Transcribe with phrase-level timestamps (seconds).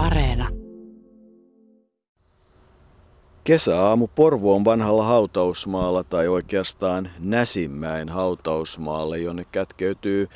[0.00, 0.48] Areena.
[3.44, 10.28] Kesäaamu Porvoon vanhalla hautausmaalla tai oikeastaan Näsimäen hautausmaalle, jonne kätkeytyy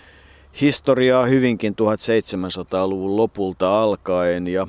[0.61, 4.67] historiaa hyvinkin 1700-luvun lopulta alkaen ja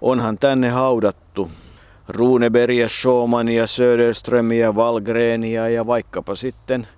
[0.00, 1.50] onhan tänne haudattu
[2.08, 6.88] Runebergia, Schaumannia, Söderströmiä, Valgrenia ja vaikkapa sitten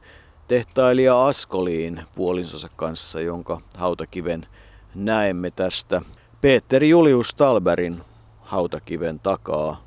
[0.48, 4.46] tehtailija Askoliin puolisonsa kanssa, jonka hautakiven
[4.94, 6.02] näemme tästä
[6.40, 8.02] Peter Julius Talberin
[8.40, 9.84] hautakiven takaa.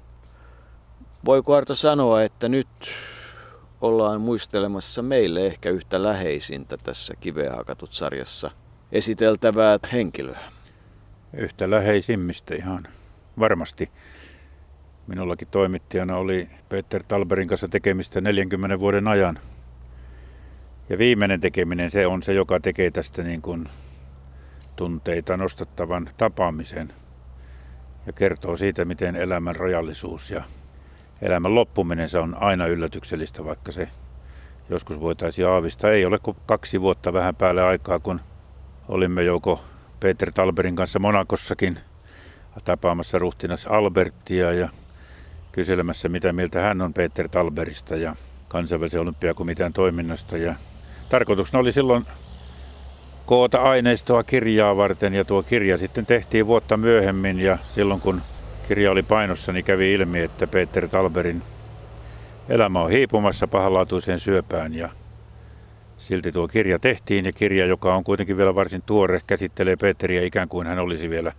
[1.26, 2.68] Voiko Arto sanoa, että nyt
[3.82, 8.52] ollaan muistelemassa meille ehkä yhtä läheisintä tässä kiveen hakatut sarjassa
[8.92, 10.40] esiteltävää henkilöä?
[11.34, 12.88] Yhtä läheisimmistä ihan
[13.40, 13.92] varmasti.
[15.08, 19.40] Minullakin toimittajana oli Peter Talberin kanssa tekemistä 40 vuoden ajan.
[20.90, 23.70] Ja viimeinen tekeminen se on se, joka tekee tästä niin kuin
[24.82, 26.94] tunteita nostattavan tapaamisen
[28.06, 30.44] ja kertoo siitä, miten elämän rajallisuus ja
[31.22, 33.88] elämän loppuminen se on aina yllätyksellistä, vaikka se
[34.70, 35.92] joskus voitaisiin aavistaa.
[35.92, 38.22] Ei ole kuin kaksi vuotta vähän päälle aikaa, kun
[38.88, 39.62] olimme joko
[40.00, 41.78] Peter Talberin kanssa Monakossakin
[42.66, 44.70] tapaamassa ruhtinas Albertia ja
[45.52, 48.16] kyselemässä, mitä mieltä hän on Peter Talberista ja
[48.48, 50.38] kansainvälisen olympiakomitean toiminnasta.
[50.38, 50.56] Ja
[51.10, 52.06] tarkoituksena oli silloin
[53.26, 58.22] koota aineistoa kirjaa varten ja tuo kirja sitten tehtiin vuotta myöhemmin ja silloin kun
[58.68, 61.44] kirja oli painossa, niin kävi ilmi, että Peter Talberin
[62.50, 64.90] elämä on hiipumassa pahanlaatuiseen syöpään ja
[65.98, 70.50] silti tuo kirja tehtiin ja kirja, joka on kuitenkin vielä varsin tuore, käsittelee Peteriä ikään
[70.50, 71.32] kuin hän olisi vielä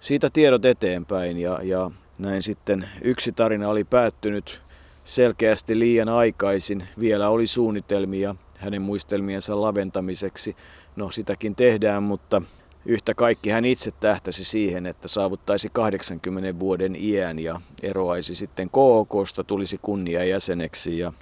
[0.00, 4.62] siitä tiedot eteenpäin ja, ja näin sitten yksi tarina oli päättynyt
[5.04, 6.88] selkeästi liian aikaisin.
[6.98, 10.56] Vielä oli suunnitelmia hänen muistelmiensa laventamiseksi.
[10.96, 12.42] No sitäkin tehdään, mutta
[12.86, 19.44] Yhtä kaikki hän itse tähtäsi siihen, että saavuttaisi 80 vuoden iän ja eroaisi sitten KOKsta,
[19.44, 21.12] tulisi kunniajäseneksi ja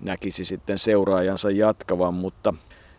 [0.00, 2.54] näkisi sitten seuraajansa jatkavan, mutta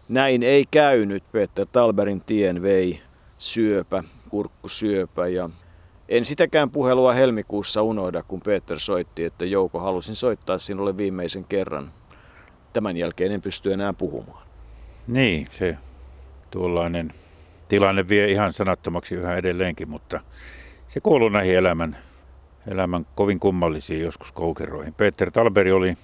[0.09, 1.23] näin ei käynyt.
[1.31, 3.01] Peter Talberin tien vei
[3.37, 5.49] syöpä, kurkkusyöpä ja
[6.11, 11.93] en sitäkään puhelua helmikuussa unohda, kun Peter soitti, että Jouko halusin soittaa sinulle viimeisen kerran.
[12.73, 14.47] Tämän jälkeen en pysty enää puhumaan.
[15.07, 15.77] Niin, se
[16.51, 17.13] tuollainen
[17.67, 20.19] tilanne vie ihan sanattomaksi yhä edelleenkin, mutta
[20.87, 21.97] se kuuluu näihin elämän,
[22.67, 24.93] elämän kovin kummallisiin joskus koukeroihin.
[24.93, 25.95] Peter Talberi oli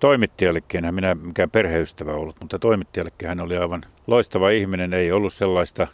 [0.00, 4.94] toimittajallekin, hän minä mikään perheystävä ollut, mutta toimittajallekin hän oli aivan loistava ihminen.
[4.94, 5.86] Ei ollut sellaista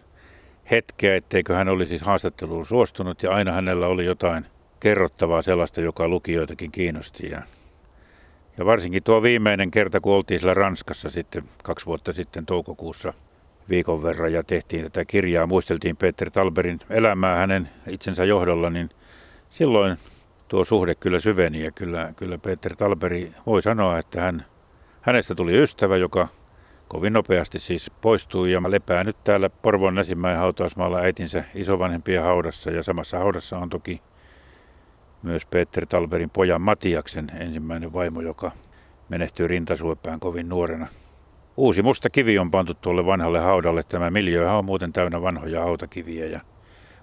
[0.70, 4.46] hetkeä, etteikö hän olisi siis haastatteluun suostunut ja aina hänellä oli jotain
[4.80, 7.30] kerrottavaa sellaista, joka lukijoitakin kiinnosti.
[7.30, 7.42] Ja,
[8.58, 13.14] ja varsinkin tuo viimeinen kerta, kun oltiin siellä Ranskassa sitten kaksi vuotta sitten toukokuussa–
[13.68, 18.90] viikon verran ja tehtiin tätä kirjaa, muisteltiin Peter Talberin elämää hänen itsensä johdolla, niin
[19.50, 19.98] silloin
[20.48, 24.46] tuo suhde kyllä syveni ja kyllä, kyllä Peter Talberi voi sanoa, että hän,
[25.00, 26.28] hänestä tuli ystävä, joka
[26.92, 32.82] kovin nopeasti siis poistui ja lepää nyt täällä Porvon Näsimäen hautausmaalla äitinsä isovanhempien haudassa ja
[32.82, 34.02] samassa haudassa on toki
[35.22, 38.50] myös Peter Talberin pojan Matiaksen ensimmäinen vaimo, joka
[39.08, 40.86] menehtyi rintasuopään kovin nuorena
[41.56, 43.82] Uusi musta kivi on pantu tuolle vanhalle haudalle.
[43.82, 46.40] Tämä miljööhän on muuten täynnä vanhoja hautakiviä ja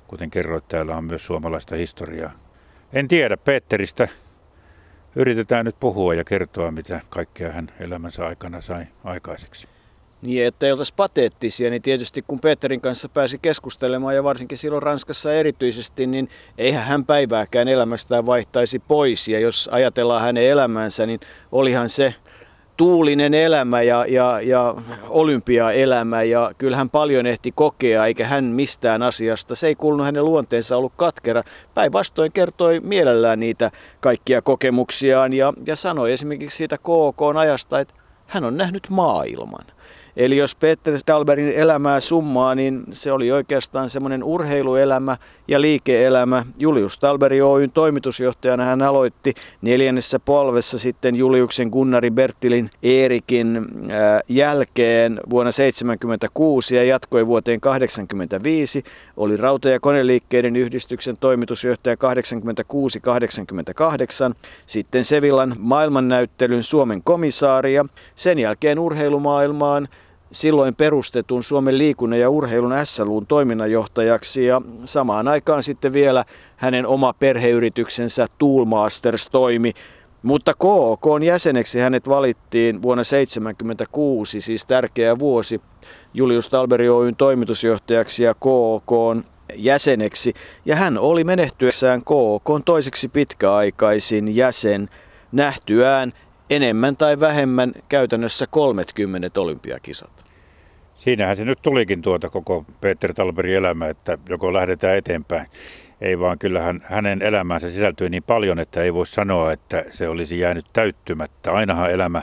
[0.08, 2.32] kuten kerroit, täällä on myös suomalaista historiaa.
[2.94, 4.08] En tiedä, Peteristä
[5.16, 9.79] yritetään nyt puhua ja kertoa, mitä kaikkea hän elämänsä aikana sai aikaiseksi.
[10.22, 14.84] Niin, että ei oltaisi pateettisia, niin tietysti kun Peterin kanssa pääsi keskustelemaan ja varsinkin silloin
[14.84, 19.28] Ranskassa erityisesti, niin eihän hän päivääkään elämästään vaihtaisi pois.
[19.28, 21.20] Ja jos ajatellaan hänen elämänsä, niin
[21.52, 22.16] olihan se
[22.78, 24.76] tuulinen elämä ja, ja, ja
[25.10, 29.56] olympiaelämä ja kyllähän paljon ehti kokea, eikä hän mistään asiasta.
[29.56, 31.44] Se ei kuulunut hänen luonteensa ollut katkera.
[31.74, 37.94] Päinvastoin kertoi mielellään niitä kaikkia kokemuksiaan ja, ja sanoi esimerkiksi siitä KK-ajasta, että
[38.28, 39.79] hän on nähnyt maailman.
[40.18, 45.18] Eli jos Peter Talberin elämää summaa, niin se oli oikeastaan semmoinen urheiluelämä
[45.48, 46.46] ja liike-elämä.
[46.58, 53.68] Julius Talberi Oyn toimitusjohtajana hän aloitti neljännessä polvessa sitten Juliuksen Gunnari Bertilin Eerikin
[54.28, 58.84] jälkeen vuonna 1976 ja jatkoi vuoteen 1985.
[59.18, 64.36] Oli rauta- ja koneliikkeiden yhdistyksen toimitusjohtaja 86-88.
[64.66, 67.86] Sitten Sevillan maailmannäyttelyn Suomen komisaari ja
[68.16, 69.88] sen jälkeen urheilumaailmaan
[70.32, 77.14] silloin perustetun Suomen liikunnan ja urheilun SLUn toiminnanjohtajaksi ja samaan aikaan sitten vielä hänen oma
[77.14, 79.74] perheyrityksensä Toolmasters toimi.
[80.24, 85.62] Mutta KOK jäseneksi hänet valittiin vuonna 1976, siis tärkeä vuosi,
[86.14, 88.92] Julius Talberi Oyn toimitusjohtajaksi ja KOK
[89.56, 90.34] jäseneksi.
[90.66, 94.90] Ja hän oli menehtyessään KOK toiseksi pitkäaikaisin jäsen
[95.32, 96.14] nähtyään
[96.50, 100.26] enemmän tai vähemmän käytännössä 30 olympiakisat.
[100.96, 105.48] Siinähän se nyt tulikin tuota koko Peter Talberin elämä, että joko lähdetään eteenpäin.
[106.02, 110.40] Ei vaan kyllähän hänen elämäänsä sisältyy niin paljon, että ei voi sanoa, että se olisi
[110.40, 111.52] jäänyt täyttymättä.
[111.52, 112.22] Ainahan elämä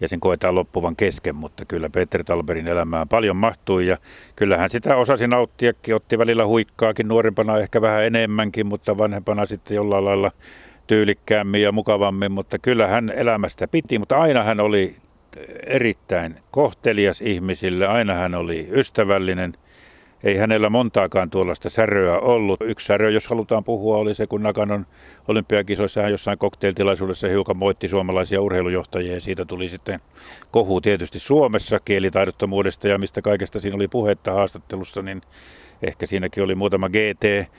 [0.00, 3.98] ja sen koetaan loppuvan kesken, mutta kyllä Peter Talberin elämään paljon mahtui ja
[4.36, 10.04] kyllähän sitä osasi nauttiakin, otti välillä huikkaakin nuorempana ehkä vähän enemmänkin, mutta vanhempana sitten jollain
[10.04, 10.32] lailla
[10.90, 14.96] tyylikkäämmin ja mukavammin, mutta kyllä hän elämästä piti, mutta aina hän oli
[15.66, 19.54] erittäin kohtelias ihmisille, aina hän oli ystävällinen.
[20.24, 22.60] Ei hänellä montaakaan tuollaista säröä ollut.
[22.60, 24.86] Yksi särö, jos halutaan puhua, oli se, kun Nakanon
[25.28, 30.00] olympiakisoissa hän jossain kokteiltilaisuudessa hiukan moitti suomalaisia urheilujohtajia ja siitä tuli sitten
[30.50, 35.22] kohu tietysti Suomessa kielitaidottomuudesta ja mistä kaikesta siinä oli puhetta haastattelussa, niin
[35.82, 37.50] ehkä siinäkin oli muutama GT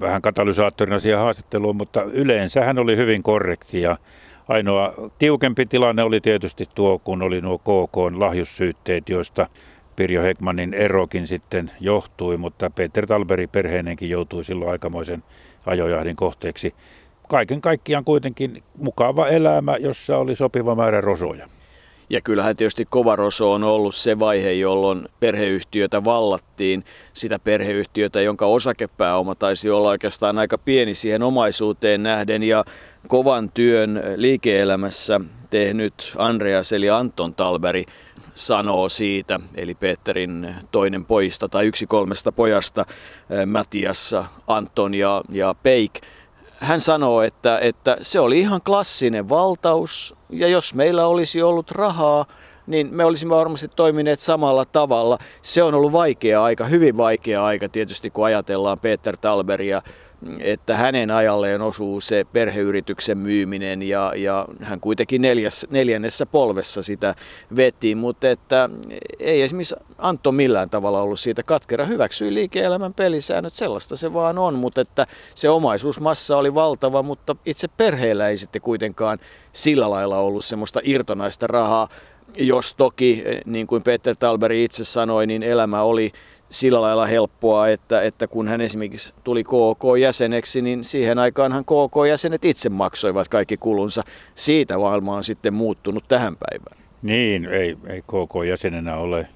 [0.00, 3.98] vähän katalysaattorina siihen haastatteluun, mutta yleensä hän oli hyvin korrekti ja
[4.48, 9.46] ainoa tiukempi tilanne oli tietysti tuo, kun oli nuo KK lahjussyytteet, joista
[9.96, 15.22] Pirjo Hekmanin erokin sitten johtui, mutta Peter Talberi perheinenkin joutui silloin aikamoisen
[15.66, 16.74] ajojahdin kohteeksi.
[17.28, 21.48] Kaiken kaikkiaan kuitenkin mukava elämä, jossa oli sopiva määrä rosoja.
[22.10, 26.84] Ja kyllähän tietysti Kovaroso on ollut se vaihe, jolloin perheyhtiötä vallattiin.
[27.12, 32.42] Sitä perheyhtiötä, jonka osakepääoma taisi olla oikeastaan aika pieni siihen omaisuuteen nähden.
[32.42, 32.64] Ja
[33.08, 35.20] kovan työn liike-elämässä
[35.50, 37.84] tehnyt Andreas eli Anton Talberi
[38.34, 42.84] sanoo siitä, eli Peterin toinen poista tai yksi kolmesta pojasta,
[43.46, 45.92] Matiassa, Anton ja, ja Peik,
[46.60, 52.26] hän sanoo, että, että se oli ihan klassinen valtaus ja jos meillä olisi ollut rahaa,
[52.66, 55.18] niin me olisimme varmasti toimineet samalla tavalla.
[55.42, 59.82] Se on ollut vaikea aika, hyvin vaikea aika tietysti, kun ajatellaan Peter Talberia
[60.38, 67.14] että hänen ajalleen osuu se perheyrityksen myyminen ja, ja hän kuitenkin neljäs, neljännessä polvessa sitä
[67.56, 68.70] veti, mutta että
[69.18, 71.84] ei esimerkiksi Antto millään tavalla ollut siitä katkera.
[71.84, 77.68] Hyväksyi liike-elämän pelisäännöt, sellaista se vaan on, mutta että se omaisuusmassa oli valtava, mutta itse
[77.68, 79.18] perheellä ei sitten kuitenkaan
[79.52, 81.88] sillä lailla ollut semmoista irtonaista rahaa,
[82.36, 86.12] jos toki, niin kuin Peter Talberi itse sanoi, niin elämä oli
[86.50, 92.68] sillä lailla helppoa, että, että kun hän esimerkiksi tuli KK-jäseneksi, niin siihen aikaanhan KK-jäsenet itse
[92.68, 94.02] maksoivat kaikki kulunsa.
[94.34, 96.86] Siitä maailma on sitten muuttunut tähän päivään.
[97.02, 99.28] Niin, ei, ei KK-jäsenenä ole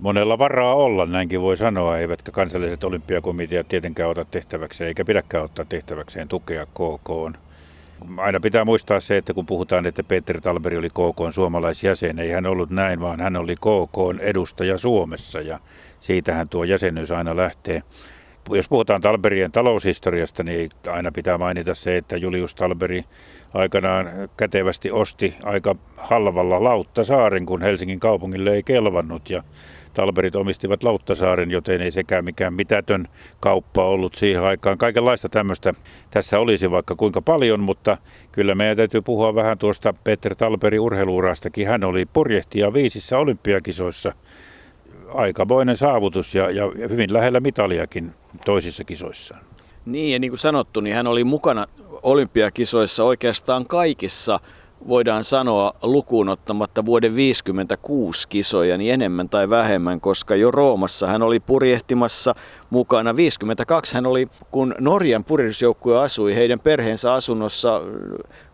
[0.00, 5.64] monella varaa olla, näinkin voi sanoa, eivätkä kansalliset olympiakomiteat tietenkään ota tehtäväkseen, eikä pidäkään ottaa
[5.64, 7.38] tehtäväkseen tukea KK.
[8.16, 12.46] Aina pitää muistaa se, että kun puhutaan, että Peter Talberi oli KK suomalaisjäsen, ei hän
[12.46, 15.58] ollut näin, vaan hän oli KK edustaja Suomessa ja
[15.98, 17.82] siitähän tuo jäsenyys aina lähtee.
[18.50, 23.04] Jos puhutaan Talberien taloushistoriasta, niin aina pitää mainita se, että Julius Talberi
[23.54, 24.06] aikanaan
[24.36, 29.30] kätevästi osti aika halvalla Lauttasaaren, kun Helsingin kaupungille ei kelvannut.
[29.30, 29.42] Ja
[29.94, 33.08] Talberit omistivat Lauttasaaren, joten ei sekään mikään mitätön
[33.40, 34.78] kauppa ollut siihen aikaan.
[34.78, 35.74] Kaikenlaista tämmöistä
[36.10, 37.96] tässä olisi vaikka kuinka paljon, mutta
[38.32, 41.68] kyllä meidän täytyy puhua vähän tuosta Peter Talberin urheiluurastakin.
[41.68, 44.12] Hän oli purjehtija viisissä olympiakisoissa–
[45.14, 48.12] aikamoinen saavutus ja, ja hyvin lähellä mitaliakin
[48.44, 49.40] toisissa kisoissaan.
[49.86, 51.66] Niin ja niin kuin sanottu, niin hän oli mukana
[52.02, 54.40] olympiakisoissa oikeastaan kaikissa
[54.88, 61.22] voidaan sanoa lukuun ottamatta vuoden 1956 kisoja niin enemmän tai vähemmän, koska jo Roomassa hän
[61.22, 62.34] oli purjehtimassa
[62.70, 63.16] mukana.
[63.16, 67.80] 52 hän oli, kun Norjan purjehdusjoukkue asui heidän perheensä asunnossa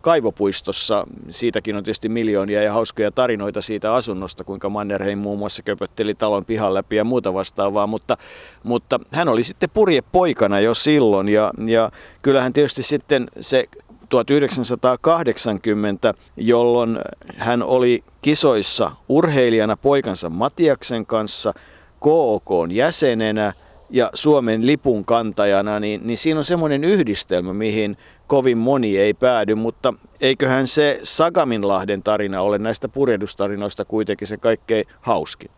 [0.01, 1.07] kaivopuistossa.
[1.29, 6.45] Siitäkin on tietysti miljoonia ja hauskoja tarinoita siitä asunnosta, kuinka Mannerheim muun muassa köpötteli talon
[6.45, 8.17] pihan läpi ja muuta vastaavaa, mutta,
[8.63, 13.65] mutta hän oli sitten purjepoikana jo silloin ja, ja kyllähän tietysti sitten se
[14.11, 16.99] 1980, jolloin
[17.37, 21.53] hän oli kisoissa urheilijana poikansa Matiaksen kanssa,
[21.99, 23.53] KOK jäsenenä
[23.89, 29.55] ja Suomen lipun kantajana, niin, niin siinä on semmoinen yhdistelmä, mihin kovin moni ei päädy,
[29.55, 35.51] mutta eiköhän se Sagaminlahden tarina ole näistä purjehdustarinoista kuitenkin se kaikkein hauskin.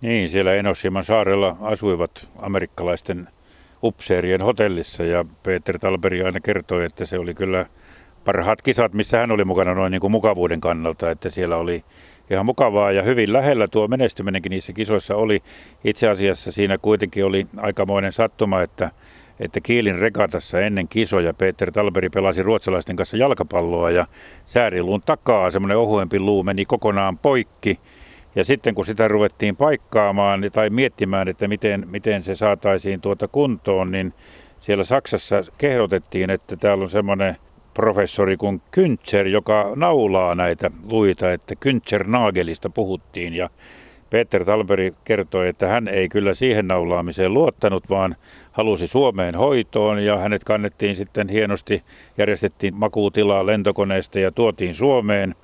[0.00, 3.28] Niin, siellä Enoshiman saarella asuivat amerikkalaisten
[3.82, 7.66] upseerien hotellissa ja Peter Talberi aina kertoi, että se oli kyllä
[8.24, 11.84] parhaat kisat, missä hän oli mukana noin niin kuin mukavuuden kannalta, että siellä oli
[12.30, 15.42] ihan mukavaa ja hyvin lähellä tuo menestyminenkin niissä kisoissa oli.
[15.84, 18.90] Itse asiassa siinä kuitenkin oli aikamoinen sattuma, että,
[19.40, 24.06] että Kiilin regatassa ennen kisoja Peter Talberi pelasi ruotsalaisten kanssa jalkapalloa ja
[24.44, 27.80] sääriluun takaa semmoinen ohuempi luu meni kokonaan poikki.
[28.38, 33.90] Ja sitten kun sitä ruvettiin paikkaamaan tai miettimään, että miten, miten se saataisiin tuota kuntoon,
[33.90, 34.14] niin
[34.60, 37.36] siellä Saksassa kehdotettiin, että täällä on semmoinen
[37.74, 43.50] professori kuin Küntzer, joka naulaa näitä luita, että Küntzer Nagelista puhuttiin ja
[44.10, 48.16] Peter Talberi kertoi, että hän ei kyllä siihen naulaamiseen luottanut, vaan
[48.52, 51.82] halusi Suomeen hoitoon ja hänet kannettiin sitten hienosti,
[52.18, 55.34] järjestettiin makuutilaa lentokoneesta ja tuotiin Suomeen.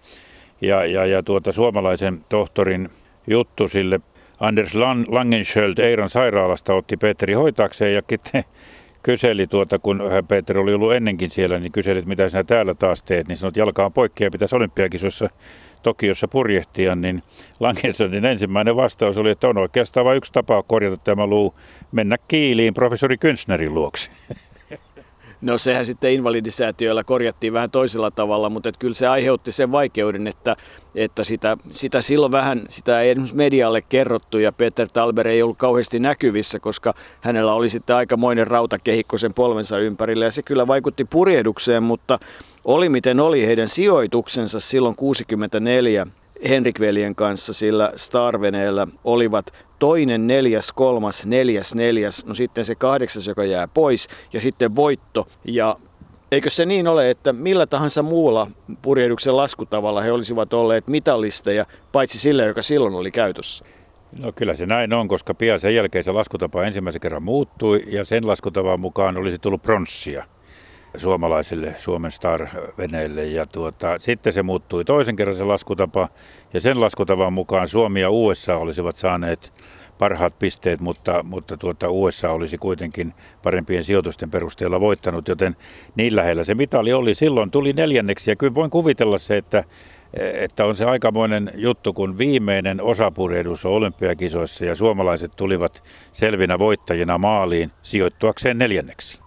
[0.67, 2.89] Ja, ja, ja tuota suomalaisen tohtorin
[3.27, 4.01] juttu sille
[4.41, 4.75] Anders
[5.09, 8.45] Langenschöld Eiran sairaalasta otti Peteri hoitaakseen ja sitten
[9.03, 13.03] kyseli, tuota, kun Peter oli ollut ennenkin siellä, niin kyseli, että mitä sinä täällä taas
[13.03, 15.31] teet, niin sanoi, että on poikki ja pitäisi olympiakisoissa
[15.83, 17.23] Tokiossa purjehtia, niin
[17.61, 21.55] Langensonin ensimmäinen vastaus oli, että on oikeastaan vain yksi tapa korjata tämä luu,
[21.93, 24.11] mennä kiiliin professori Künstnerin luokse.
[25.45, 30.27] No sehän sitten invalidisäätiöllä korjattiin vähän toisella tavalla, mutta että kyllä se aiheutti sen vaikeuden,
[30.27, 30.57] että,
[30.95, 35.59] että sitä, sitä silloin vähän, sitä ei esimerkiksi medialle kerrottu ja Peter Talber ei ollut
[35.59, 40.25] kauheasti näkyvissä, koska hänellä oli sitten aikamoinen rautakehikko sen polvensa ympärillä.
[40.25, 42.19] Ja se kyllä vaikutti purjehdukseen, mutta
[42.65, 46.07] oli miten oli heidän sijoituksensa silloin 64
[46.49, 49.47] Henrik-veljen kanssa sillä Starveneellä olivat
[49.85, 55.29] toinen, neljäs, kolmas, neljäs, neljäs, no sitten se kahdeksas, joka jää pois ja sitten voitto.
[55.45, 55.77] Ja
[56.33, 58.51] eikö se niin ole, että millä tahansa muulla
[58.83, 63.65] purjehduksen laskutavalla he olisivat olleet mitallisteja, paitsi sillä, joka silloin oli käytössä?
[64.19, 68.05] No kyllä se näin on, koska pian sen jälkeen se laskutapa ensimmäisen kerran muuttui ja
[68.05, 70.25] sen laskutavan mukaan olisi tullut pronssia
[70.97, 73.25] suomalaisille Suomen Star-veneille.
[73.25, 76.09] Ja tuota, sitten se muuttui toisen kerran se laskutapa
[76.55, 79.53] ja sen laskutavan mukaan Suomi ja USA olisivat saaneet
[79.99, 85.57] parhaat pisteet, mutta, mutta tuota USA olisi kuitenkin parempien sijoitusten perusteella voittanut, joten
[85.97, 87.15] niin lähellä se mitali oli.
[87.15, 89.65] Silloin tuli neljänneksi ja kyllä voin kuvitella se, että,
[90.15, 95.83] että on se aikamoinen juttu, kun viimeinen osapurjehdus on olympiakisoissa ja suomalaiset tulivat
[96.13, 99.24] selvinä voittajina maaliin sijoittuakseen neljänneksi.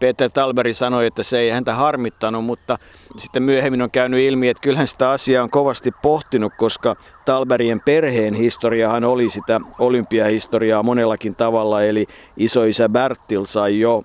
[0.00, 2.78] Peter Talberi sanoi, että se ei häntä harmittanut, mutta
[3.16, 8.34] sitten myöhemmin on käynyt ilmi, että kyllähän sitä asiaa on kovasti pohtinut, koska Talberien perheen
[8.34, 14.04] historiahan oli sitä olympiahistoriaa monellakin tavalla, eli isoisä Bertil sai jo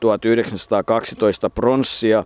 [0.00, 2.24] 1912 äh, pronssia äh,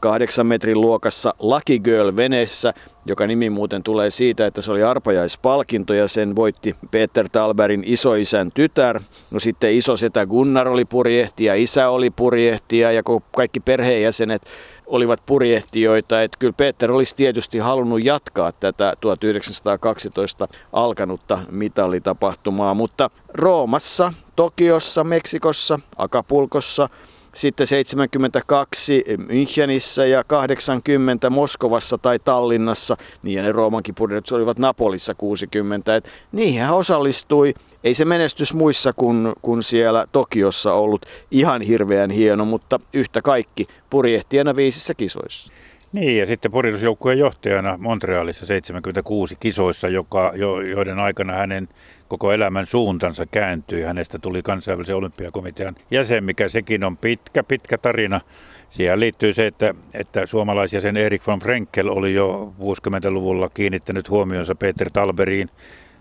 [0.00, 2.74] kahdeksan metrin luokassa Lucky Girl veneessä,
[3.06, 8.50] joka nimi muuten tulee siitä, että se oli arpajaispalkinto ja sen voitti Peter Talberin isoisän
[8.54, 9.00] tytär.
[9.30, 13.02] No sitten isosetä Gunnar oli purjehtija, isä oli purjehtija ja
[13.36, 14.42] kaikki perheenjäsenet
[14.86, 16.22] olivat purjehtijoita.
[16.22, 25.80] Että kyllä Peter olisi tietysti halunnut jatkaa tätä 1912 alkanutta mitalitapahtumaa, mutta Roomassa, Tokiossa, Meksikossa,
[25.96, 26.88] Akapulkossa,
[27.34, 33.94] sitten 72 Münchenissä ja 80 Moskovassa tai Tallinnassa, niin ja ne Roomankin
[34.32, 35.96] olivat Napolissa 60.
[35.96, 37.54] Et niihin osallistui
[37.86, 43.66] ei se menestys muissa kuin, kuin siellä Tokiossa ollut ihan hirveän hieno, mutta yhtä kaikki
[43.90, 45.52] purjehtijana viisissä kisoissa.
[45.92, 51.68] Niin, ja sitten purjehdusjoukkueen johtajana Montrealissa 76 kisoissa, joka, jo, joiden aikana hänen
[52.08, 53.82] koko elämän suuntansa kääntyi.
[53.82, 58.20] Hänestä tuli kansainvälisen olympiakomitean jäsen, mikä sekin on pitkä, pitkä tarina.
[58.68, 64.90] Siihen liittyy se, että, että suomalaisjäsen Erik von Frenkel oli jo 60-luvulla kiinnittänyt huomionsa Peter
[64.90, 65.48] Talberiin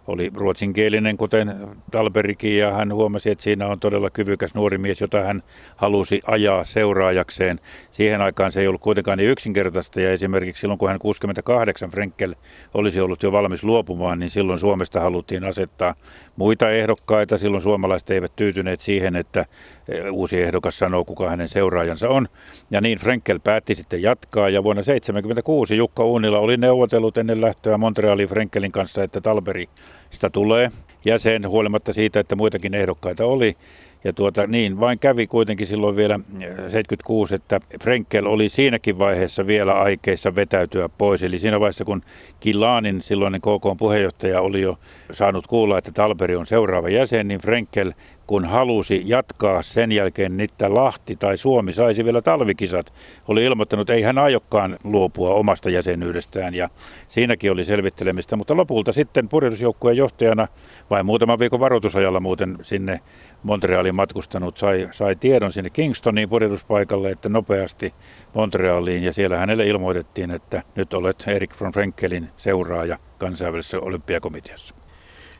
[0.07, 1.55] oli ruotsinkielinen, kuten
[1.91, 5.43] Talberikin, ja hän huomasi, että siinä on todella kyvykäs nuori mies, jota hän
[5.75, 7.59] halusi ajaa seuraajakseen.
[7.91, 12.35] Siihen aikaan se ei ollut kuitenkaan niin yksinkertaista, ja esimerkiksi silloin, kun hän 68 Frenkel
[12.73, 15.95] olisi ollut jo valmis luopumaan, niin silloin Suomesta haluttiin asettaa
[16.35, 17.37] muita ehdokkaita.
[17.37, 19.45] Silloin suomalaiset eivät tyytyneet siihen, että
[19.89, 22.27] eh, uusi ehdokas sanoo, kuka hänen seuraajansa on.
[22.71, 27.77] Ja niin Frenkel päätti sitten jatkaa, ja vuonna 1976 Jukka Uunila oli neuvotellut ennen lähtöä
[27.77, 29.65] Montrealin Frenkelin kanssa, että Talberi
[30.11, 30.71] sitä tulee.
[31.05, 33.55] jäsen, huolimatta siitä, että muitakin ehdokkaita oli.
[34.03, 39.73] Ja tuota, niin vain kävi kuitenkin silloin vielä 76, että Frenkel oli siinäkin vaiheessa vielä
[39.73, 41.23] aikeissa vetäytyä pois.
[41.23, 42.01] Eli siinä vaiheessa, kun
[42.39, 44.79] Kilanin silloinen KK puheenjohtaja oli jo
[45.11, 47.93] saanut kuulla, että Talberi on seuraava jäsen, niin Frenkel
[48.27, 52.93] kun halusi jatkaa sen jälkeen, että Lahti tai Suomi saisi vielä talvikisat,
[53.27, 56.55] oli ilmoittanut, että ei hän aiokkaan luopua omasta jäsenyydestään.
[56.55, 56.69] Ja
[57.07, 60.47] siinäkin oli selvittelemistä, mutta lopulta sitten purjehdusjoukkueen johtajana
[60.89, 62.99] vain muutaman viikon varoitusajalla muuten sinne
[63.43, 67.93] Montrealiin matkustanut sai, sai tiedon sinne Kingstoniin purjehduspaikalle, että nopeasti
[68.33, 69.03] Montrealiin.
[69.03, 74.84] Ja siellä hänelle ilmoitettiin, että nyt olet Erik von Frenkelin seuraaja kansainvälisessä olympiakomiteassa.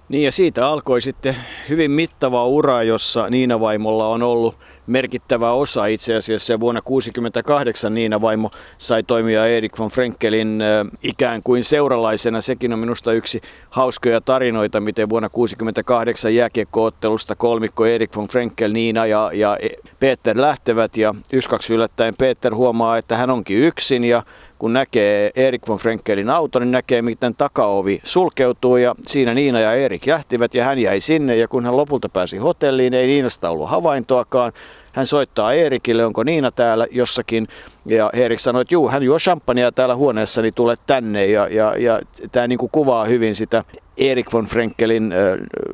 [0.09, 1.35] Niin ja siitä alkoi sitten
[1.69, 4.55] hyvin mittava ura, jossa Niina Vaimolla on ollut
[4.87, 6.59] merkittävä osa itse asiassa.
[6.59, 10.63] Vuonna 1968 Niina Vaimo sai toimia Erik von Frenkelin
[11.03, 12.41] ikään kuin seuralaisena.
[12.41, 19.05] Sekin on minusta yksi hauskoja tarinoita, miten vuonna 1968 jääkiekkoottelusta kolmikko Erik von Frenkel, Niina
[19.05, 19.57] ja, ja
[19.99, 20.97] Peter lähtevät.
[20.97, 24.23] Ja yksi kaksi yllättäen Peter huomaa, että hän onkin yksin ja
[24.59, 29.73] kun näkee Erik von Frenkelin auto, niin näkee, miten takaovi sulkeutuu ja siinä Niina ja
[29.73, 33.69] Erik jähtivät ja hän jäi sinne ja kun hän lopulta pääsi hotelliin, ei Niinasta ollut
[33.69, 34.53] havaintoakaan.
[34.93, 37.47] Hän soittaa Eerikille, onko Niina täällä jossakin
[37.85, 41.75] ja Erik sanoi, että juu, hän juo champagnea täällä huoneessa, niin tule tänne ja, ja,
[41.77, 41.99] ja
[42.31, 43.63] tämä niin kuvaa hyvin sitä
[43.97, 45.13] Erik von Frenkelin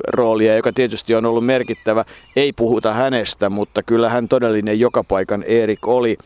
[0.08, 2.04] roolia, joka tietysti on ollut merkittävä.
[2.36, 6.18] Ei puhuta hänestä, mutta kyllä hän todellinen joka paikan Erik oli.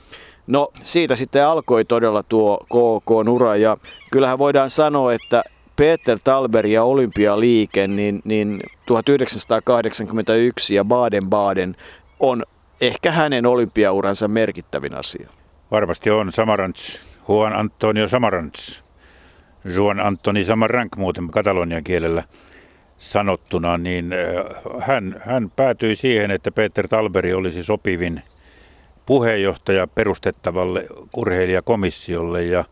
[0.47, 3.77] No siitä sitten alkoi todella tuo KK-ura ja
[4.11, 5.43] kyllähän voidaan sanoa, että
[5.77, 11.77] Peter Talber ja Olympialiike, niin, niin 1981 ja Baden-Baden
[12.21, 12.43] on
[12.81, 15.29] ehkä hänen olympiauransa merkittävin asia.
[15.71, 18.85] Varmasti on Samarants, Juan Antonio Samarants.
[19.77, 22.25] Juan Antoni Samarank muuten katalonian kielellä
[22.97, 28.23] sanottuna, niin äh, hän, hän päätyi siihen, että Peter Talberi olisi sopivin–
[29.07, 30.87] puheenjohtaja perustettavalle
[31.17, 32.65] urheilijakomissiolle ja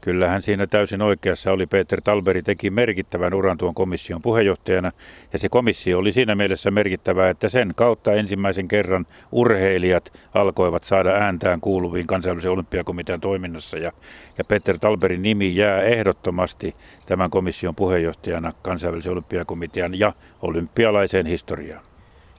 [0.00, 1.66] Kyllähän siinä täysin oikeassa oli.
[1.66, 4.92] Peter Talberi teki merkittävän uran tuon komission puheenjohtajana.
[5.32, 11.10] Ja se komissio oli siinä mielessä merkittävä, että sen kautta ensimmäisen kerran urheilijat alkoivat saada
[11.10, 13.76] ääntään kuuluviin kansainvälisen olympiakomitean toiminnassa.
[13.76, 13.92] Ja,
[14.38, 21.89] ja Peter Talberin nimi jää ehdottomasti tämän komission puheenjohtajana kansainvälisen olympiakomitean ja olympialaiseen historiaan.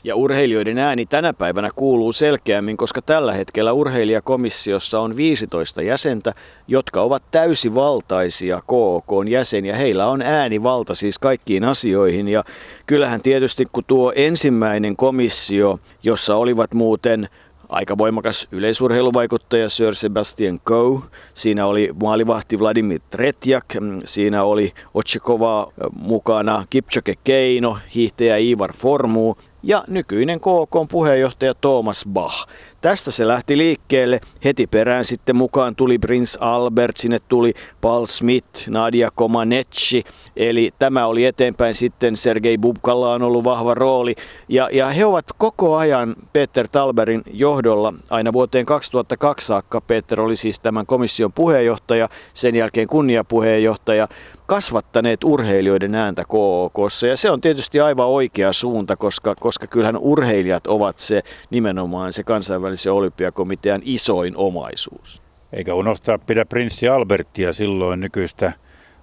[0.04, 6.34] Ja urheilijoiden ääni tänä päivänä kuuluu selkeämmin, koska tällä hetkellä urheilijakomissiossa on 15 jäsentä,
[6.68, 9.76] jotka ovat täysivaltaisia KOK jäseniä.
[9.76, 12.28] Heillä on äänivalta siis kaikkiin asioihin.
[12.28, 12.44] Ja
[12.86, 17.30] kyllähän tietysti kun tuo ensimmäinen komissio, jossa olivat muuten
[17.70, 21.00] aika voimakas yleisurheiluvaikuttaja Sir Sebastian Coe.
[21.34, 23.66] Siinä oli maalivahti Vladimir Tretjak,
[24.04, 32.48] siinä oli Otsikova mukana Kipchoge Keino, hiihtäjä Ivar Formu ja nykyinen KK puheenjohtaja Thomas Bach.
[32.82, 34.20] Tästä se lähti liikkeelle.
[34.46, 40.04] Heti perään sitten mukaan tuli Prince Albert, sinne tuli Paul Smith, Nadia Comaneci.
[40.36, 44.16] Eli tämä oli eteenpäin sitten, Sergei Bubkalla on ollut vahva rooli.
[44.50, 49.82] Ja, ja he ovat koko ajan Peter Talberin johdolla aina vuoteen 2002 saakka.
[49.82, 54.08] Peter oli siis tämän komission puheenjohtaja, sen jälkeen kunniapuheenjohtaja
[54.52, 57.08] kasvattaneet urheilijoiden ääntä KOKssa.
[57.08, 62.24] Ja se on tietysti aivan oikea suunta, koska, koska kyllähän urheilijat ovat se nimenomaan se
[62.24, 65.22] kansainvälisen olympiakomitean isoin omaisuus.
[65.54, 68.54] Eikä unohtaa pidä prinssi Albertia silloin nykyistä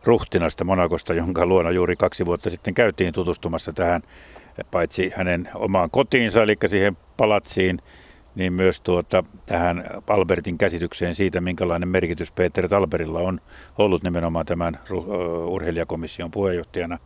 [0.04, 4.02] ruhtinasta Monakosta, jonka luona juuri kaksi vuotta sitten käytiin tutustumassa tähän
[4.70, 7.78] paitsi hänen omaan kotiinsa, eli siihen palatsiin,
[8.34, 13.40] niin myös tuota, tähän Albertin käsitykseen siitä, minkälainen merkitys Peter Talberilla on
[13.78, 14.78] ollut nimenomaan tämän
[15.46, 16.98] urheilijakomission puheenjohtajana.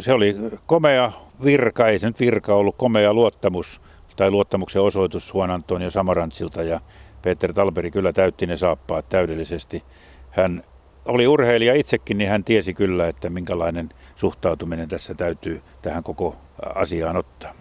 [0.00, 1.12] Se oli komea
[1.44, 3.80] virka, ei se nyt virka ollut, komea luottamus
[4.16, 6.80] tai luottamuksen osoitus Juan Antonio Samarantsilta ja
[7.22, 9.82] Peter Talberi kyllä täytti ne saappaat täydellisesti.
[10.30, 10.62] Hän
[11.04, 16.36] oli urheilija itsekin, niin hän tiesi kyllä, että minkälainen suhtautuminen tässä täytyy tähän koko
[16.74, 17.59] asiaan ottaa.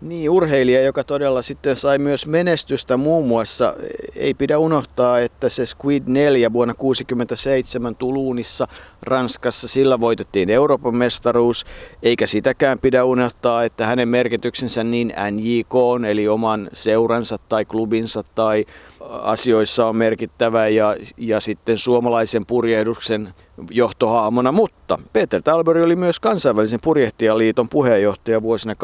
[0.00, 3.74] Niin, urheilija, joka todella sitten sai myös menestystä muun muassa.
[4.16, 8.68] Ei pidä unohtaa, että se Squid 4 vuonna 1967 Tuluunissa
[9.02, 11.66] Ranskassa, sillä voitettiin Euroopan mestaruus.
[12.02, 15.74] Eikä sitäkään pidä unohtaa, että hänen merkityksensä niin NJK,
[16.08, 18.64] eli oman seuransa tai klubinsa tai
[19.08, 23.34] asioissa on merkittävä ja, ja sitten suomalaisen purjehduksen
[23.70, 28.76] johtohaamona, mutta Peter Talberi oli myös kansainvälisen purjehtijaliiton puheenjohtaja vuosina 86-94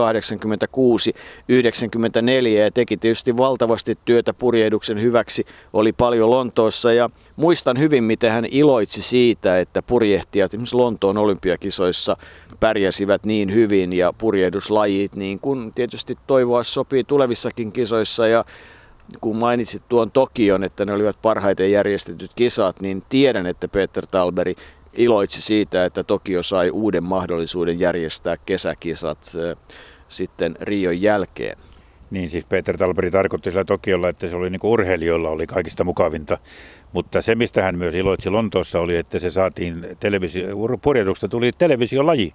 [2.49, 8.47] ja teki tietysti valtavasti työtä purjehduksen hyväksi, oli paljon Lontoossa ja muistan hyvin, miten hän
[8.51, 12.17] iloitsi siitä, että purjehtijat esimerkiksi Lontoon olympiakisoissa
[12.61, 18.45] pärjäsivät niin hyvin ja purjehduslajit niin kuin tietysti toivoa sopii tulevissakin kisoissa ja
[19.21, 24.55] kun mainitsit tuon Tokion, että ne olivat parhaiten järjestetyt kisat, niin tiedän, että Peter Talberi
[24.93, 29.33] iloitsi siitä, että Tokio sai uuden mahdollisuuden järjestää kesäkisat
[30.09, 31.59] sitten Rion jälkeen.
[32.11, 36.39] Niin siis Peter Talberi tarkoitti sillä Tokiolla, että se oli niin urheilijoilla oli kaikista mukavinta.
[36.93, 40.49] Mutta se, mistä hän myös iloitsi Lontoossa, oli, että se saatiin televisio,
[41.31, 42.35] tuli televisiolaji.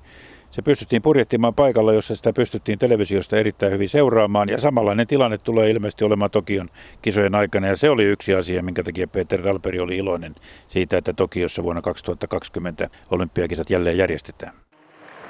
[0.52, 4.50] Se pystyttiin purjehtimaan paikalla, jossa sitä pystyttiin televisiosta erittäin hyvin seuraamaan.
[4.50, 6.70] Ja samanlainen tilanne tulee ilmeisesti olemaan Tokion
[7.02, 7.68] kisojen aikana.
[7.68, 10.36] Ja se oli yksi asia, minkä takia Peter Talberi oli iloinen
[10.68, 14.54] siitä, että Tokiossa vuonna 2020 olympiakisat jälleen järjestetään.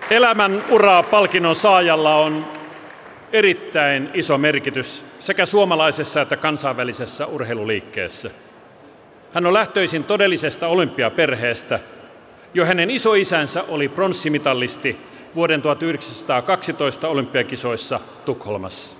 [0.10, 2.46] Elämän uraa palkinnon saajalla on
[3.34, 8.30] erittäin iso merkitys sekä suomalaisessa että kansainvälisessä urheiluliikkeessä.
[9.34, 11.80] Hän on lähtöisin todellisesta olympiaperheestä.
[12.54, 18.98] Jo hänen isoisänsä oli pronssimitallisti vuoden 1912 olympiakisoissa Tukholmassa.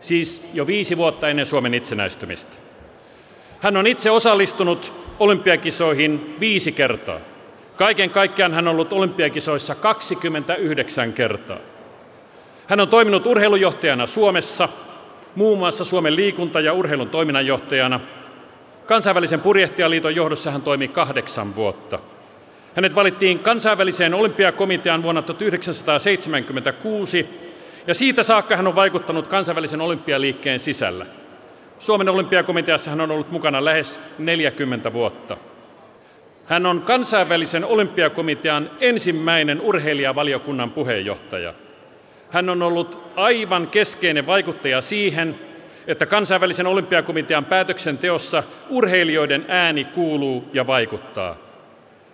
[0.00, 2.56] Siis jo viisi vuotta ennen Suomen itsenäistymistä.
[3.60, 7.20] Hän on itse osallistunut olympiakisoihin viisi kertaa.
[7.76, 11.58] Kaiken kaikkiaan hän on ollut olympiakisoissa 29 kertaa.
[12.66, 14.68] Hän on toiminut urheilujohtajana Suomessa,
[15.34, 18.00] muun muassa Suomen liikunta- ja urheilun toiminnanjohtajana.
[18.86, 21.98] Kansainvälisen purjehtijaliiton johdossa hän toimi kahdeksan vuotta.
[22.74, 27.28] Hänet valittiin kansainväliseen olympiakomitean vuonna 1976
[27.86, 31.06] ja siitä saakka hän on vaikuttanut kansainvälisen olympialiikkeen sisällä.
[31.78, 35.36] Suomen olympiakomiteassa hän on ollut mukana lähes 40 vuotta.
[36.44, 41.54] Hän on kansainvälisen olympiakomitean ensimmäinen urheilijavaliokunnan puheenjohtaja.
[42.30, 45.38] Hän on ollut aivan keskeinen vaikuttaja siihen,
[45.86, 51.43] että kansainvälisen olympiakomitean päätöksenteossa urheilijoiden ääni kuuluu ja vaikuttaa.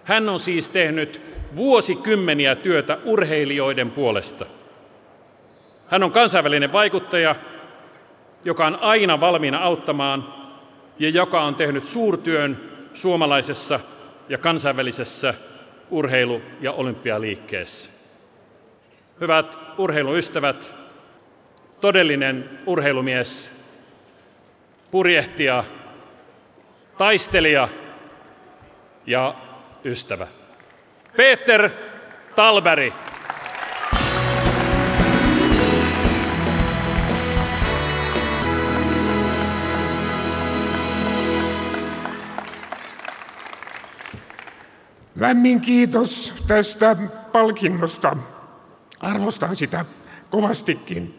[0.04, 1.20] Hän on siis tehnyt
[1.56, 4.46] vuosikymmeniä työtä urheilijoiden puolesta.
[5.88, 7.36] Hän on kansainvälinen vaikuttaja,
[8.44, 10.34] joka on aina valmiina auttamaan
[10.98, 13.80] ja joka on tehnyt suurtyön suomalaisessa
[14.28, 15.34] ja kansainvälisessä
[15.90, 17.90] urheilu- ja olympialiikkeessä.
[19.20, 20.74] Hyvät urheiluystävät,
[21.80, 23.50] todellinen urheilumies,
[24.90, 25.64] purjehtija,
[26.98, 27.68] taistelija
[29.06, 29.34] ja
[29.84, 30.26] ystävä.
[31.16, 31.70] Peter
[32.34, 32.92] Talberi.
[45.16, 46.96] Lämmin kiitos tästä
[47.32, 48.16] palkinnosta.
[49.00, 49.84] Arvostan sitä
[50.30, 51.14] kovastikin.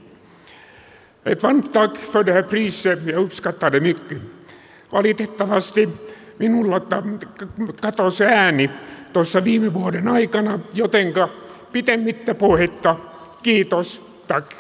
[1.26, 4.22] Ett varmt tack för det här priset, jag uppskattar det mycket.
[4.92, 5.90] Valitettavasti
[6.42, 6.82] minulla
[7.82, 8.70] katosi ääni
[9.14, 11.30] tuossa viime vuoden aikana, jotenka
[11.72, 12.96] pitemmittä puhetta,
[13.44, 14.52] kiitos, tack.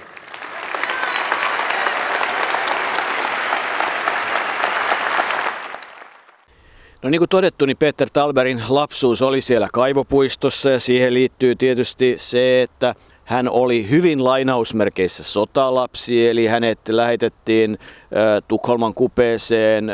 [7.04, 12.14] No niin kuin todettu, niin Peter Talberin lapsuus oli siellä kaivopuistossa ja siihen liittyy tietysti
[12.18, 19.90] se, että hän oli hyvin lainausmerkeissä sotalapsi, eli hänet lähetettiin äh, Tukholman kupeeseen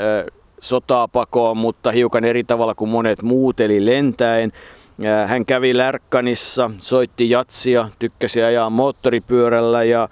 [0.62, 4.52] sotaa pakoon, mutta hiukan eri tavalla kuin monet muut, eli lentäen.
[5.28, 10.10] Hän kävi Lärkkanissa, soitti jatsia, tykkäsi ajaa moottoripyörällä ja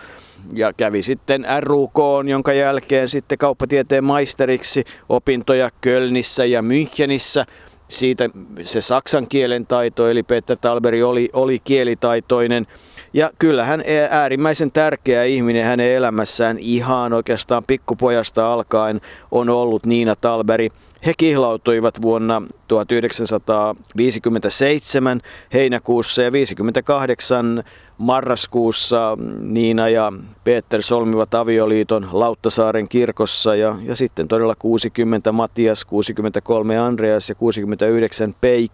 [0.53, 7.45] ja kävi sitten RUK, jonka jälkeen sitten kauppatieteen maisteriksi opintoja Kölnissä ja Münchenissä.
[7.88, 8.29] Siitä
[8.63, 12.67] se saksan kielen taito, eli Peter Talberi oli, oli kielitaitoinen.
[13.15, 19.01] Ja kyllä hän äärimmäisen tärkeä ihminen hänen elämässään ihan oikeastaan pikkupojasta alkaen
[19.32, 20.69] on ollut Niina Talberi.
[21.06, 25.21] He kihlautuivat vuonna 1957
[25.54, 27.63] heinäkuussa ja 58
[27.97, 36.78] marraskuussa Niina ja Peter solmivat avioliiton Lauttasaaren kirkossa ja, ja sitten todella 60 Matias, 63
[36.78, 38.71] Andreas ja 69 Peik.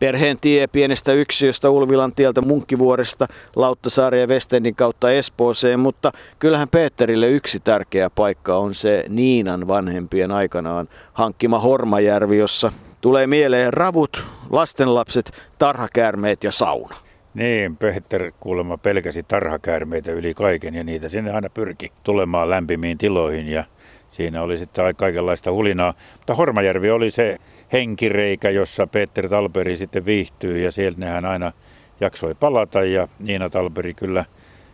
[0.00, 7.28] Perheen tie pienestä yksiöstä Ulvilan tieltä Munkkivuoresta Lauttasaaren ja Westendin kautta Espooseen, mutta kyllähän Peterille
[7.28, 15.32] yksi tärkeä paikka on se Niinan vanhempien aikanaan hankkima Hormajärvi, jossa tulee mieleen ravut, lastenlapset,
[15.58, 16.96] tarhakäärmeet ja sauna.
[17.34, 23.48] Niin, Peter kuulemma pelkäsi tarhakäärmeitä yli kaiken ja niitä sinne aina pyrki tulemaan lämpimiin tiloihin
[23.48, 23.64] ja
[24.08, 25.94] siinä oli sitten kaikenlaista hulinaa.
[26.16, 27.36] Mutta Hormajärvi oli se
[27.72, 31.52] henkireikä, jossa Peter Talberi sitten viihtyy ja sieltä hän aina
[32.00, 34.24] jaksoi palata ja Niina Talberi kyllä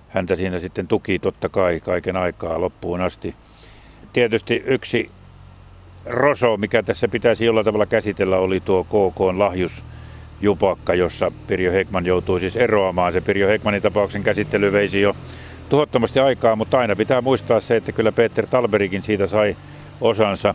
[0.09, 3.35] häntä siinä sitten tuki totta kai kaiken aikaa loppuun asti.
[4.13, 5.11] Tietysti yksi
[6.07, 9.85] roso, mikä tässä pitäisi jollain tavalla käsitellä, oli tuo KK lahjus
[10.41, 13.13] jupakka, jossa Pirjo Hekman joutui siis eroamaan.
[13.13, 15.17] Se Pirjo Hekmanin tapauksen käsittely veisi jo
[15.69, 19.57] tuhottomasti aikaa, mutta aina pitää muistaa se, että kyllä Peter Talberikin siitä sai
[20.01, 20.55] osansa.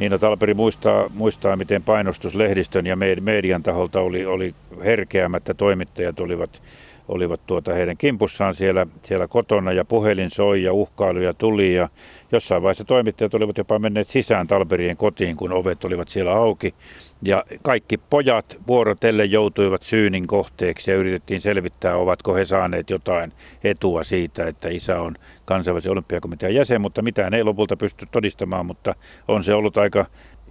[0.00, 5.54] Niina Talperi muistaa, muistaa, miten painostus lehdistön ja median taholta oli, oli herkeämättä.
[5.54, 6.62] Toimittajat olivat
[7.10, 11.88] olivat tuota heidän kimpussaan siellä, siellä kotona ja puhelin soi ja uhkailuja tuli ja
[12.32, 16.74] jossain vaiheessa toimittajat olivat jopa menneet sisään Talberien kotiin, kun ovet olivat siellä auki.
[17.22, 23.32] Ja kaikki pojat vuorotelle joutuivat syynin kohteeksi ja yritettiin selvittää, ovatko he saaneet jotain
[23.64, 28.94] etua siitä, että isä on kansainvälisen olympiakomitean jäsen, mutta mitään ei lopulta pysty todistamaan, mutta
[29.28, 30.06] on se ollut aika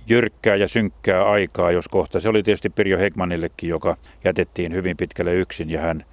[0.07, 2.19] jyrkkää ja synkkää aikaa, jos kohta.
[2.19, 6.05] Se oli tietysti Pirjo Hegmanillekin, joka jätettiin hyvin pitkälle yksin ja hän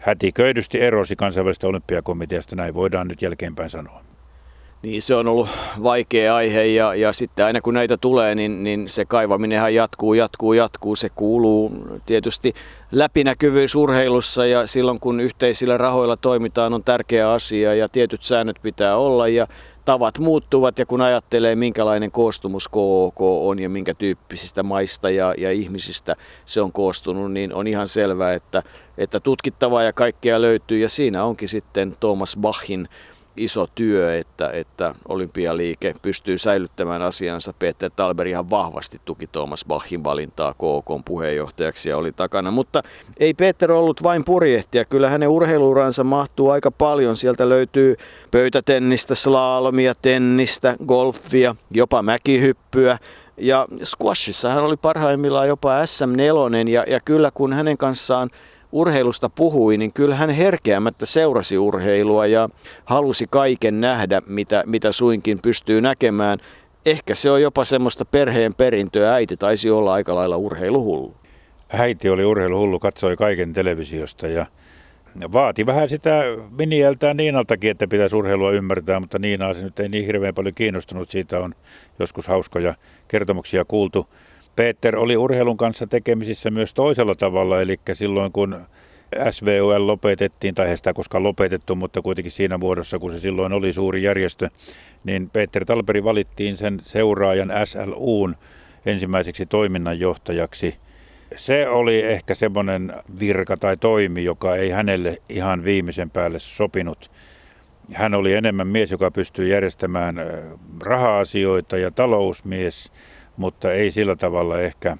[0.00, 4.02] hätiköidysti erosi kansainvälisestä olympiakomiteasta, näin voidaan nyt jälkeenpäin sanoa.
[4.82, 5.48] Niin se on ollut
[5.82, 10.52] vaikea aihe ja, ja sitten aina kun näitä tulee, niin, niin se kaivaminenhan jatkuu, jatkuu,
[10.52, 10.96] jatkuu.
[10.96, 11.72] Se kuuluu
[12.06, 12.54] tietysti
[12.92, 18.96] läpinäkyvyys urheilussa ja silloin kun yhteisillä rahoilla toimitaan on tärkeä asia ja tietyt säännöt pitää
[18.96, 19.46] olla ja
[19.84, 25.52] tavat muuttuvat ja kun ajattelee minkälainen koostumus KOK on ja minkä tyyppisistä maista ja, ja
[25.52, 28.62] ihmisistä se on koostunut, niin on ihan selvää, että,
[28.98, 30.78] että tutkittavaa ja kaikkea löytyy.
[30.78, 32.88] Ja siinä onkin sitten Thomas Bachin
[33.44, 37.52] iso työ, että, että olympialiike pystyy säilyttämään asiansa.
[37.58, 42.50] Peter Talber ihan vahvasti tuki Thomas Bachin valintaa KK puheenjohtajaksi ja oli takana.
[42.50, 42.82] Mutta
[43.16, 47.16] ei Peter ollut vain purjehtia, kyllä hänen urheiluuransa mahtuu aika paljon.
[47.16, 47.96] Sieltä löytyy
[48.30, 52.98] pöytätennistä, slalomia, tennistä, golfia, jopa mäkihyppyä.
[53.36, 58.30] Ja squashissa hän oli parhaimmillaan jopa SM4 ja, ja kyllä kun hänen kanssaan
[58.72, 62.48] urheilusta puhui, niin kyllä hän herkeämättä seurasi urheilua ja
[62.84, 66.38] halusi kaiken nähdä, mitä, mitä suinkin pystyy näkemään.
[66.86, 69.14] Ehkä se on jopa semmoista perheen perintöä.
[69.14, 71.14] Äiti taisi olla aika lailla urheiluhullu.
[71.72, 74.46] Äiti oli urheiluhullu, katsoi kaiken televisiosta ja
[75.32, 76.22] vaati vähän sitä
[76.58, 81.10] minieltään Niinaltakin, että pitäisi urheilua ymmärtää, mutta Niinaa se nyt ei niin hirveän paljon kiinnostunut.
[81.10, 81.54] Siitä on
[81.98, 82.74] joskus hauskoja
[83.08, 84.06] kertomuksia kuultu.
[84.60, 88.60] Peter oli urheilun kanssa tekemisissä myös toisella tavalla, eli silloin kun
[89.30, 93.72] SVOL lopetettiin, tai ei sitä koskaan lopetettu, mutta kuitenkin siinä muodossa, kun se silloin oli
[93.72, 94.48] suuri järjestö,
[95.04, 98.36] niin Peter Talperi valittiin sen seuraajan SLUn
[98.86, 100.74] ensimmäiseksi toiminnanjohtajaksi.
[101.36, 107.10] Se oli ehkä semmoinen virka tai toimi, joka ei hänelle ihan viimeisen päälle sopinut.
[107.92, 110.16] Hän oli enemmän mies, joka pystyy järjestämään
[110.84, 112.90] raha-asioita ja talousmies–
[113.40, 114.96] mutta ei sillä tavalla ehkä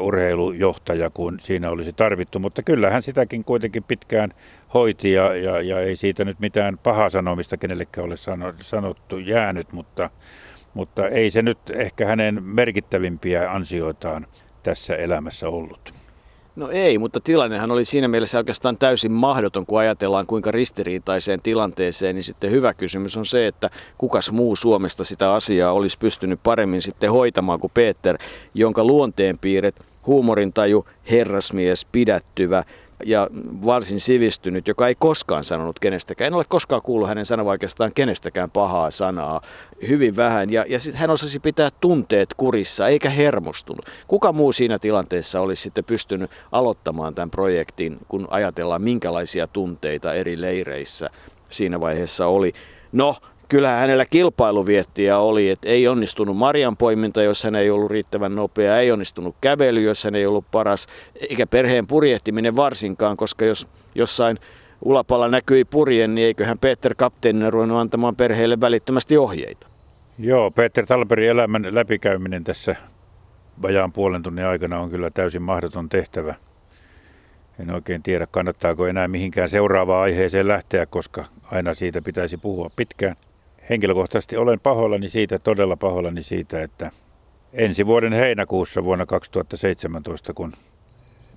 [0.00, 4.30] urheilujohtaja kuin siinä olisi tarvittu, mutta kyllähän sitäkin kuitenkin pitkään
[4.74, 8.14] hoiti ja, ja, ja ei siitä nyt mitään pahaa sanomista kenellekään ole
[8.60, 10.10] sanottu jäänyt, mutta,
[10.74, 14.26] mutta ei se nyt ehkä hänen merkittävimpiä ansioitaan
[14.62, 16.05] tässä elämässä ollut.
[16.56, 22.14] No ei, mutta tilannehan oli siinä mielessä oikeastaan täysin mahdoton, kun ajatellaan kuinka ristiriitaiseen tilanteeseen,
[22.14, 26.82] niin sitten hyvä kysymys on se, että kukas muu Suomesta sitä asiaa olisi pystynyt paremmin
[26.82, 28.18] sitten hoitamaan kuin Peter,
[28.54, 32.64] jonka luonteenpiirret, huumorintaju, herrasmies, pidättyvä,
[33.04, 33.28] ja
[33.64, 36.26] varsin sivistynyt, joka ei koskaan sanonut kenestäkään.
[36.26, 39.40] En ole koskaan kuullut hänen sanoa oikeastaan kenestäkään pahaa sanaa.
[39.88, 40.52] Hyvin vähän.
[40.52, 43.86] Ja, ja sitten hän osasi pitää tunteet kurissa, eikä hermostunut.
[44.08, 50.40] Kuka muu siinä tilanteessa olisi sitten pystynyt aloittamaan tämän projektin, kun ajatellaan minkälaisia tunteita eri
[50.40, 51.10] leireissä
[51.48, 52.52] siinä vaiheessa oli.
[52.92, 53.16] No,
[53.48, 58.92] kyllähän hänellä kilpailuviettiä oli, että ei onnistunut marjanpoiminta, jos hän ei ollut riittävän nopea, ei
[58.92, 60.86] onnistunut kävely, jos hän ei ollut paras,
[61.30, 64.38] eikä perheen purjehtiminen varsinkaan, koska jos jossain
[64.82, 69.66] ulapalla näkyi purjen, niin eiköhän Peter kapteenina ruvennut antamaan perheelle välittömästi ohjeita.
[70.18, 72.76] Joo, Peter Talberin elämän läpikäyminen tässä
[73.62, 76.34] vajaan puolen tunnin aikana on kyllä täysin mahdoton tehtävä.
[77.60, 83.16] En oikein tiedä, kannattaako enää mihinkään seuraavaan aiheeseen lähteä, koska aina siitä pitäisi puhua pitkään
[83.70, 86.90] henkilökohtaisesti olen pahoillani siitä, todella pahoillani siitä, että
[87.52, 90.52] ensi vuoden heinäkuussa vuonna 2017, kun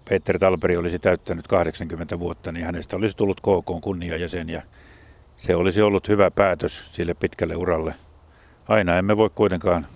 [0.10, 4.62] Peter Talperi olisi täyttänyt 80 vuotta, niin hänestä olisi tullut KK kunniajäsen ja
[5.38, 7.94] se olisi ollut hyvä päätös sille pitkälle uralle.
[8.68, 9.88] Aina emme voi kuitenkaan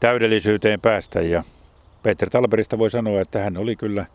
[0.00, 1.42] täydellisyyteen päästä ja
[2.02, 4.06] Peter Talperista voi sanoa, että hän oli kyllä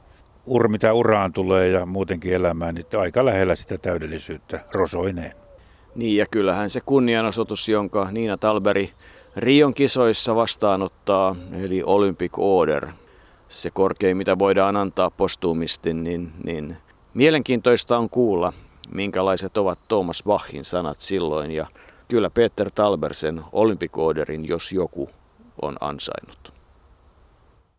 [0.46, 5.49] ur, mitä uraan tulee ja muutenkin elämään, niin aika lähellä sitä täydellisyyttä rosoineen.
[6.00, 8.90] Niin ja kyllähän se kunnianosoitus, jonka Niina Talberi
[9.36, 12.88] Rion kisoissa vastaanottaa, eli Olympic Order,
[13.48, 16.78] se korkein mitä voidaan antaa postuumisti, niin, niin
[17.14, 18.54] mielenkiintoista on kuulla,
[18.90, 21.52] minkälaiset ovat Thomas Bachin sanat silloin.
[21.52, 21.68] Ja
[22.08, 25.10] kyllä Peter Talber sen Olympic Orderin, jos joku,
[25.62, 26.59] on ansainnut.